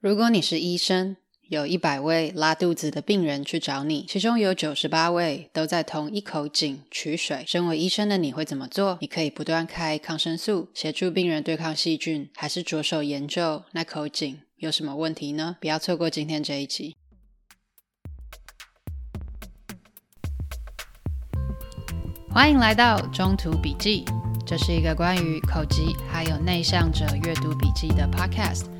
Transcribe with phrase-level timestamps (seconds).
[0.00, 1.14] 如果你是医生，
[1.50, 7.44] 有一百位拉肚子的病人去找你，其中有九十八位都在同一口井取水。
[7.46, 8.96] 身为医生的你会怎么做？
[9.02, 15.58] 你可以不断开抗生素，协助病人对抗细菌，还是着手研究那口井有什么问题呢？
[15.60, 16.96] 不要错过今天这一集。
[22.30, 24.06] 欢迎来到中途笔记，
[24.46, 28.79] 这是一个关于口疾还有内向者阅读笔记的 podcast。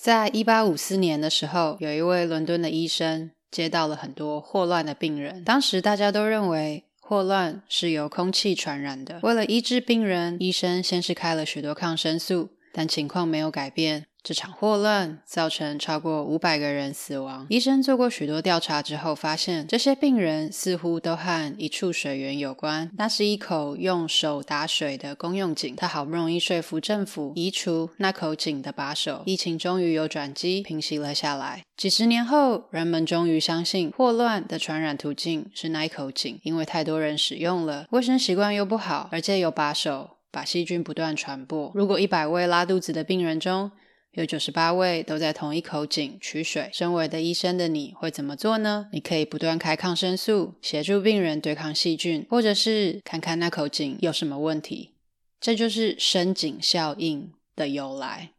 [0.00, 5.42] 在一八五四年的时候，有一位伦敦的医生接到了很多霍乱的病人。
[5.42, 9.18] 当时大家都认为霍乱是由空气传染的。
[9.24, 14.06] 为了医治病人，医生先是开了许多抗生素，但情况没有改变。
[14.28, 17.46] 这场霍乱造成超过五百个人死亡。
[17.48, 22.90] 医生做过许多调查之后，发现这些病人似乎都和一处水源有关。
[22.98, 25.74] 那是一口用手打水的公用井。
[25.74, 31.62] 他好不容易说服政府移除那口井的把手，疫情终于有转机，平息了下来。
[31.78, 41.72] 几十年后，人们终于相信霍乱的传染途径是那一口井，因为太多人使用了，卫生习惯又不好，而且有把手，把细菌不断传播。
[41.74, 43.70] 如果一百位拉肚子的病人中，
[44.12, 46.70] 有九十八位都在同一口井取水。
[46.72, 48.88] 身为的医生的你会怎么做呢？
[48.92, 54.94] 你可以不断开抗生素，协助病人对抗细菌，或者是看看那口井有什么问题。
[55.40, 58.30] 这就是深井效应的由来。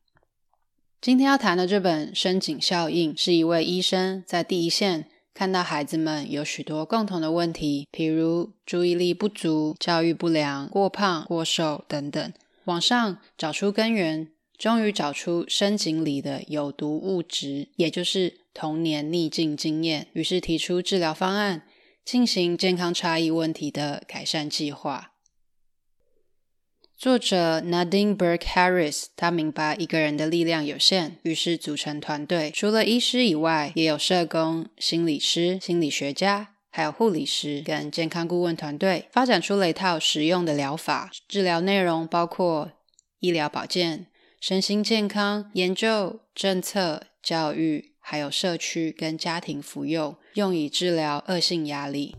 [1.00, 12.34] 今天要谈的这本《深井效应》，是一位医生在第一线看到孩子们有许多共同的问题，譬如注意力不足、教育不良、过胖、过瘦等等，
[12.66, 14.28] 往上找出根源。
[14.60, 21.64] 终于找出深井里的有毒物质，也就是童年逆境经验，于是提出治疗方案，
[22.04, 25.14] 进行健康差异问题的改善计划。
[26.98, 41.10] 作者 Nadine Burke Harris，他明白一个人的力量有限，于是组成团队，除了医师以外，也有社工、心理师、心理学家，还有护理师跟健康顾问团队，发展出了一套实用的疗法。
[41.30, 42.74] 治疗内容包括
[43.22, 44.08] 医疗保健。
[44.40, 52.16] 身心健康研究、政策、教育，还有社区跟家庭服用，用以治疗恶性压力。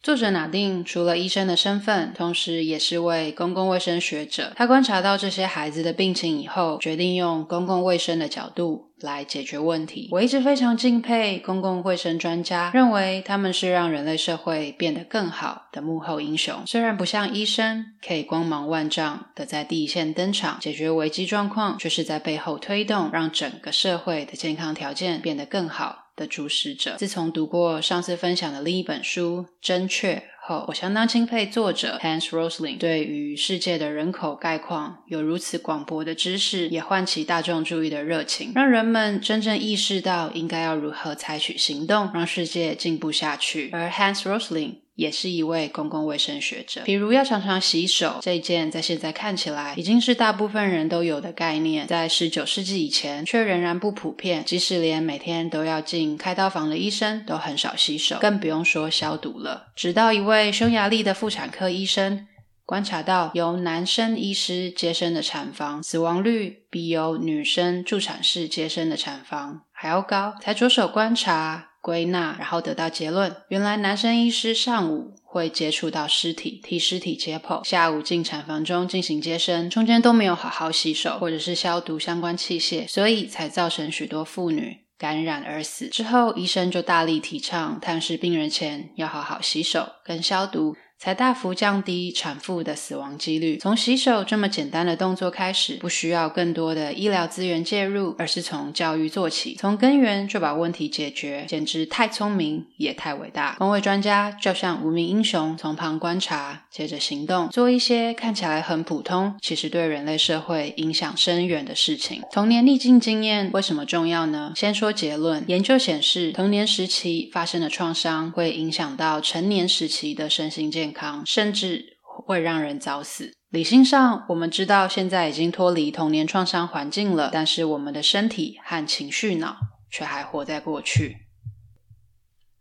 [0.00, 4.52] 作者拿定除了医生的身份，同时也是位公共卫生学者。
[4.54, 10.08] 他观察到这些孩子的病情以后，决定用公共卫生的角度来解决问题。
[10.10, 16.62] 我一直非常敬佩公共卫生专家，认为他们是让人类社会变得更好的幕后英雄。
[16.66, 26.03] 虽然不像医生可以光芒万丈的在第一线登场解决危机状况，却是在背后推动，让整个社会的健康条件变得更好。
[26.16, 26.96] 的主使者。
[26.98, 30.14] 自从读过上次分享的另一本书《真确》
[30.46, 43.70] 后，我相当钦佩作者 Hans Rosling 对于世界的人口概况有如此广博的知识，也唤起大众注意的热情，让人们真正意识到应该要如何采取行动，让世界进步下去。
[43.72, 54.44] 而 Hans Rosling 也是一位公共卫生学者，比如要常常洗手这件，在现在看起来已经是大部分人都有的概念，在十九世纪以前却仍然不普遍。
[54.44, 59.72] 即使连每天都要进开刀房的医生都很少洗手，更不用说消毒了。
[59.74, 62.28] 直到一位匈牙利的妇产科医生
[62.64, 71.72] 观察到，由男生医师接生的产房死亡率比由女生助产士接生的产房还要高，才着手观察。
[71.84, 85.88] 归纳，然后得到结论：原来男生医师上午会接触到尸体，替尸体解剖；下午进产房中进行接生，中间都没有好好洗手或者是消毒相关器械，所以才造成许多妇女感染而死。
[85.88, 90.74] 之后，医生就大力提倡探视病人前要好好洗手跟消毒。
[91.04, 93.58] 才大幅降低产妇的死亡几率。
[93.58, 103.54] 从洗手这么简单的动作开始，不需要更多的医疗资源介入，而是从教育做起，从根源就把问题解决，简直太聪明也太伟大。
[103.58, 112.22] 公卫专家就像无名英雄，从旁观察，接着行动，做一些看起来很普通，其实对人类社会影响深远的事情。
[112.32, 114.54] 童年逆境经验为什么重要呢？
[114.56, 120.93] 先说结论，研究显示，童年时期发生的创伤会影响到成年时期的身心健康。
[120.94, 123.34] 康，甚至会让人早死。
[123.50, 129.56] 理性上，我们知道现在已经脱离童年创伤环境了，但是我们的身体和情绪脑
[129.90, 131.18] 却还活在过去。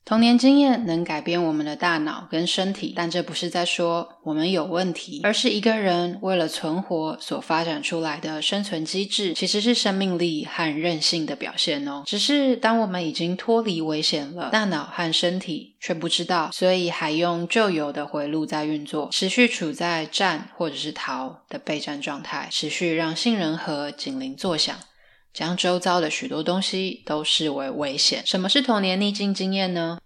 [0.06, 12.04] 童年经验能改变我们的大脑跟身体，但这不是在说我们有问题，而是一个人为了存活所发展出来的生存机制，其实是生命力和韧性的表现哦。
[12.06, 24.76] 只是当我们已经脱离危险了，大脑和身体却不知道，所以还用旧有的回路在运作，持续处在战或者是逃的备战状态，持续让杏仁核警铃作响。
[25.34, 28.22] 将周遭的许多东西都视为危险。
[28.26, 30.00] 什么是童年逆境经验呢？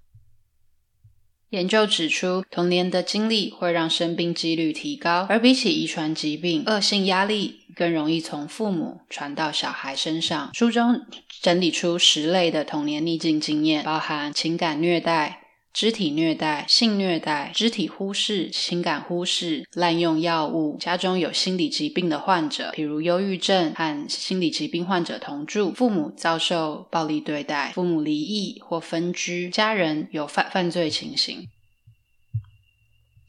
[1.50, 10.52] 研究指出，童年的经历会让生病几率提高，而比起遗传疾病，恶性压力更容易从父母传到小孩身上。
[10.54, 11.06] 书中
[11.42, 15.47] 整理出十类的童年逆境经验，包含情感虐待。
[15.78, 31.48] 肢体虐待、性虐待、肢体忽视、情感忽视、滥用药物、家中有心理疾病的患者，比如忧郁症和心理疾病患者同住，父母遭受暴力对待，父母离异或分居，家人有犯犯罪情形。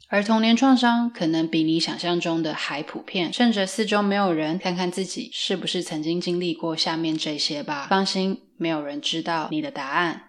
[0.08, 7.86] 而童年创伤可能比你想象中的还普遍，趁着四周没有人，看看自己是不是曾经经历过下面这些吧。
[7.90, 10.27] 放心，没有人知道你的答案。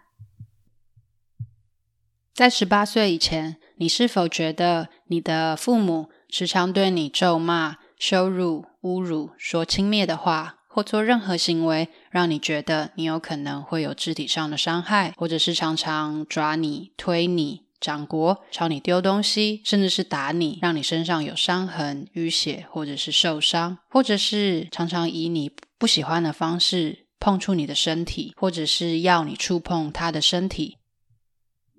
[2.40, 30.78] 在十八岁以前，你是否觉得你的父母时常对你咒骂、羞辱、侮辱、说轻蔑的话，或做任何行为，让你觉得你有可能会有肢体上的伤害，或者是常常抓你、推你、掌掴、朝你丢东西，甚至是打你，让你身上有伤痕、淤血，或者是受伤，或者是常常以你不喜欢的方式碰触你的身体，或者是要你触碰他的身体？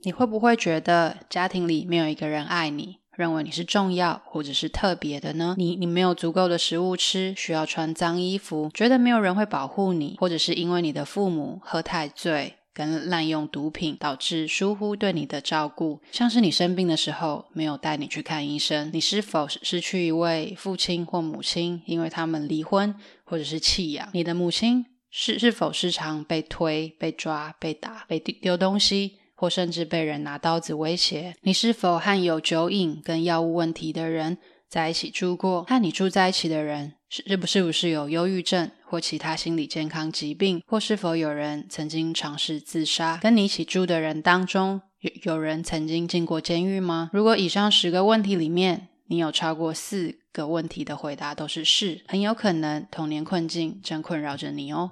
[0.02, 5.55] 你会不会觉得家庭里没有一个人爱你，认为你是重要或者是特别的呢？
[5.58, 22.94] 你你没有足够的食物吃，需要穿脏衣服，觉得没有人会保护你，或者是因为你的父母喝太醉跟滥用毒品，导致疏忽对你的照顾，像是你生病的时候没有带你去看医生，你是否失去一位父亲或母亲，因为他们离婚
[23.25, 24.08] 或者是弃养？
[24.14, 29.19] 你的母亲是是否时常被推、被抓、被打、被丢东西？
[29.40, 34.37] 或甚至被人拿刀子威胁，你是否和有酒瘾跟药物问题的人
[34.69, 35.62] 在一起住过？
[35.62, 40.60] 和你住在一起的人是不是不是有忧郁症或其他心理健康疾病？
[40.66, 43.19] 或是否有人曾经尝试自杀？
[43.22, 47.08] 跟你一起住的人当中，有有人曾经进过监狱吗？
[47.14, 54.90] 如果以上十个问题里面，你有超过四个问题的回答都是是，很有可能童年困境正困扰着你哦。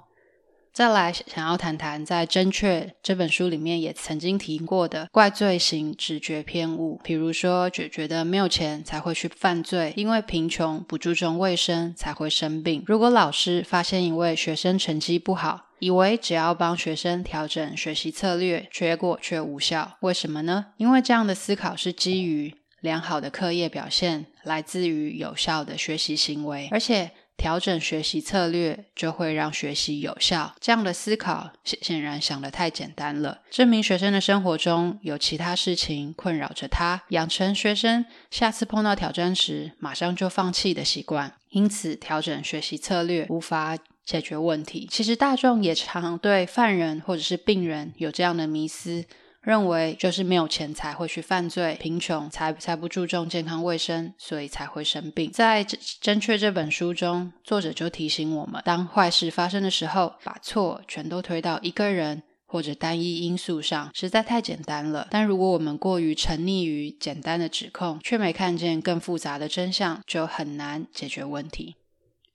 [0.71, 12.83] 再来，想要谈谈在《正确》这本书里面也曾经提过的怪罪型直觉偏误，比如说，觉觉得没有钱才会去犯罪，因为贫穷不注重卫生才会生病。
[12.85, 20.67] 如果老师发现一位学生成绩不好，以为只要帮学生调整学习策略，结果却无效，为什么呢？
[20.77, 27.11] 因为这样的思考是基于良好的课业表现来自于有效的学习行为，而且。
[27.39, 33.39] 调整学习策略就会让学习有效，这样的思考显显然想得太简单了。
[33.49, 44.85] 这名学生的生活中有其他事情困扰着他，养成学生下次碰到挑战时马上就放弃的习惯，因此调整学习策略无法解决问题。
[44.91, 49.05] 其实大众也常对犯人或者是病人有这样的迷思。
[49.41, 55.31] 认为就是没有钱才会去犯罪，贫穷才才不注重健康卫生，所以才会生病。
[55.31, 55.63] 在
[56.01, 65.07] 《正确》这本书中，作者就提醒我们：当坏事发生的时候，把错全都推到一个人或者单一因素上，实在太简单了。
[65.09, 71.77] 但如果我们过于沉溺于简单的指控，却没看见更复杂的真相，就很难解决问题。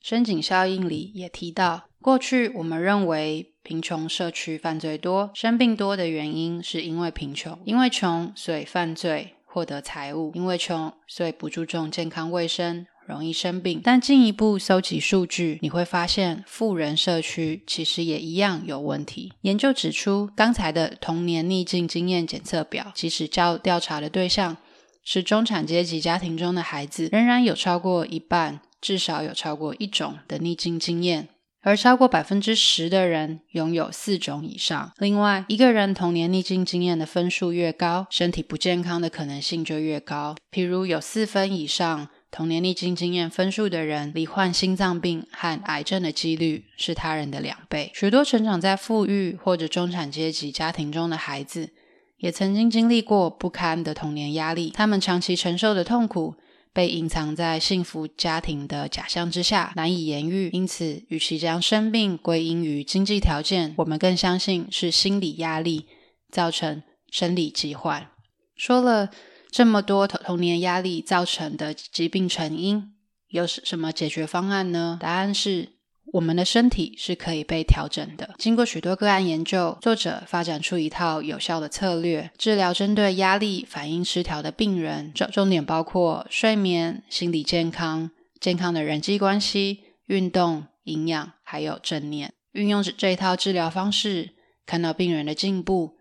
[0.01, 3.51] 深井效应里也提到，过去我们认为。
[3.65, 13.81] 贫穷社区犯罪多，生病多的原因是因为贫穷，因为穷所以犯罪，获得财物，因为穷所以不注重健康卫生，容易生病。
[13.83, 19.33] 但进一步搜集数据，你会发现富人社区其实也一样有问题。
[19.41, 24.59] 研究指出，刚才的童年逆境经验检测表，即使较调查的对象
[25.03, 31.29] 是中产阶级家庭中的孩子，仍然有超过一半，至少有超过一种的逆境经验。
[31.65, 34.93] 而超过百分之十的人拥有四种以上。
[34.99, 40.37] 另外，一个人童年逆境经验的分数越高，身体不健康的可能性就越高。
[40.53, 47.91] 譬如，有四分以上童年逆境经验分数的人，罹患心脏病和癌症的几率是他人的两倍。
[47.95, 51.71] 许多成长在富裕或者中产阶级家庭中的孩子，
[52.19, 54.71] 也曾经经历过不堪的童年压力。
[54.75, 56.35] 他们长期承受的痛苦，
[56.75, 60.51] 被隐藏在幸福家庭的假象之下，难以言喻。
[60.53, 65.87] 因此，与其将生病归因于经济条件，我们更相信是心理压力
[66.31, 68.11] 造成生理疾患。
[68.57, 69.09] 说了
[69.51, 72.93] 这么多童年压力造成的疾病成因，
[73.29, 74.99] 有什么解决方案呢？
[75.01, 75.74] 答案是。
[76.15, 78.37] 我们的身体是可以被调整的。
[78.39, 85.13] 经过许多个案研究，作者发展出一套有效的策略，治疗针对压力反应失调的病人。
[85.13, 92.33] 重重点包括睡眠、心理健康、健康的人际关系、运动、营养，还有正念。
[92.53, 95.97] 运用这一套治疗方式，看到病人的进步，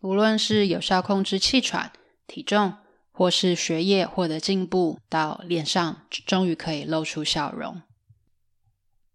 [0.00, 1.92] 无论是有效控制气喘、
[2.26, 2.72] 体重，
[3.12, 7.82] 或是学业获得进步，到脸上终于可以露出笑容。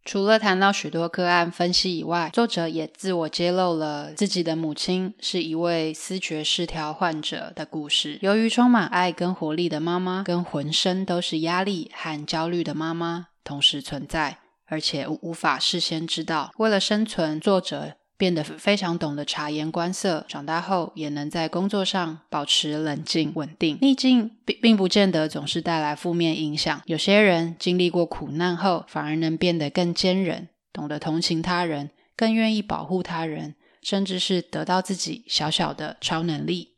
[0.10, 8.18] 除了谈到许多个案分析以外，作者也自我揭露了自己的母亲是一位思觉失调患者的故事。
[8.24, 16.52] 由于充满爱跟活力的妈妈，跟浑身都是压力和焦虑的妈妈同时存在，而且无法事先知道。
[16.58, 23.78] 为了生存，作者变得非常懂得察言观色，长大后也能在工作上保持冷静稳定。
[23.82, 36.74] 逆境并并不见得总是带来负面影响，有些人经历过苦难后，反而能变得更坚韧，懂得同情他人，更愿意保护他人，甚至是得到自己小小的超能力。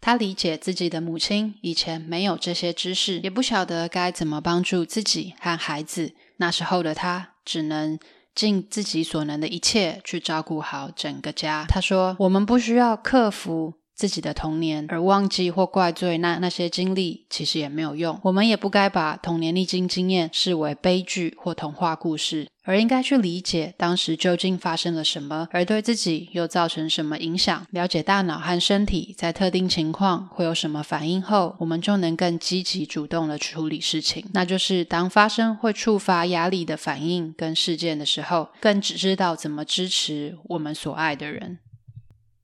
[0.00, 6.14] 他理解自己的母亲以前没有这些知识，也不晓得该怎么帮助自己和孩子。
[6.38, 7.98] 那时候的他只能。
[8.38, 11.64] 尽自己所能的一切去照顾好整个家。
[11.68, 18.16] 他说：“我们不需要克服自己的童年，而忘记或怪罪那那些经历，其实也没有用。
[18.22, 27.66] 我们也不该把童年历经经验视为悲剧或童话故事。”而应该去理解当时究竟发生了什么，而对自己又造成什么影响。
[27.70, 34.22] 了解大脑和身体在特定情况会有什么反应后，我们就能更积极主动地处理事情。
[34.34, 41.60] 那就是当发生会触发压力的反应跟事件的时候，更只知道怎么支持我们所爱的人。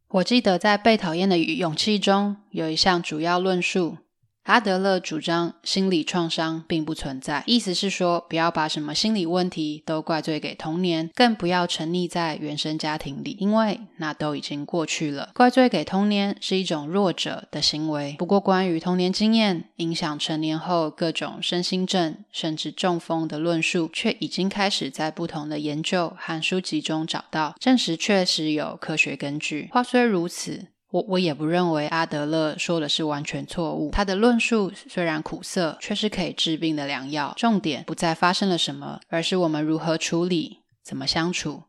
[0.09, 3.99] 我记得在《被讨厌的勇气》中有一项主要论述。
[4.45, 15.31] 阿德勒主张心理创伤并不存在，意思是说，不要把什么心理问题都怪罪给童年，更不要沉溺在原生家庭里，因为那都已经过去了。
[15.35, 18.15] 怪罪给童年是一种弱者的行为。
[18.19, 29.71] 不过，关于童年经验影响成年后各种身心症甚至中风的论述，却已经开始在不同的研究和书籍中找到，证实确实有科学根据。
[29.73, 30.74] 话虽如此。
[30.95, 33.91] 我我也不认为阿德勒说的是完全错误。
[33.91, 37.35] 他的论述虽然苦涩，却是可以治病的良药。
[37.37, 41.65] 重点不在发生了什么，而是我们如何处理、怎么相处。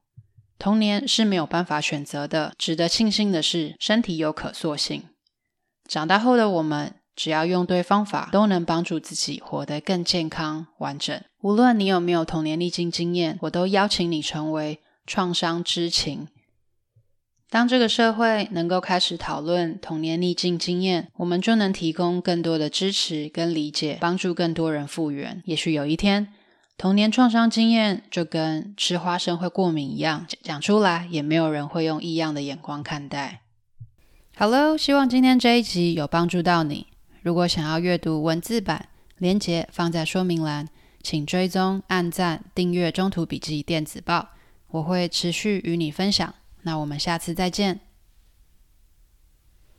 [0.59, 2.53] 童年是没有办法选择的。
[2.55, 5.01] 值得庆幸的是，身体有可塑性。
[5.87, 11.19] 长大后的我们，只要用对方法，都能帮助自己活得更健康、完整。
[11.41, 16.27] 无论你有没有童年逆境经验，我都邀请你成为创伤知情。
[17.55, 25.41] 当这个社会能够开始讨论童年逆境经验，我们就能提供更多的支持跟理解，帮助更多人复原。
[25.45, 26.27] 也许有一天，
[26.77, 33.43] 童年创伤经验就跟吃花生会过敏一样，讲出来也没有人会用异样的眼光看待。
[34.35, 36.87] 好喽，希望今天这一集有帮助到你。
[37.21, 40.67] 如果想要阅读文字版，连结放在说明栏，
[41.01, 44.19] 请追踪、按赞、订阅《中途笔记电子报》，
[44.71, 46.35] 我会持续与你分享。
[46.65, 47.84] 那我们下次再见。